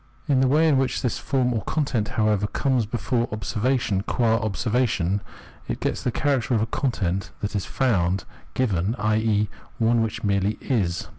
[0.27, 5.21] In the way in which this form or content, however, comes before observation qua observation,
[5.67, 8.23] it gets the character of a content that is found,
[8.55, 9.47] given, i.e.
[9.77, 11.07] one which merely is.